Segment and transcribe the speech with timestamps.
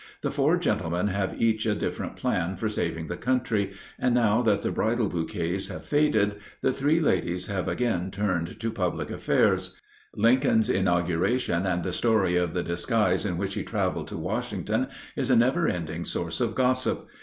[0.23, 4.63] The four gentlemen have each a different plan for saving the country, and now that
[4.63, 9.79] the bridal bouquets have faded, the three ladies have again turned to public affairs;
[10.15, 15.29] Lincoln's inauguration and the story of the disguise in which he traveled to Washington is
[15.29, 17.07] a never ending source of gossip.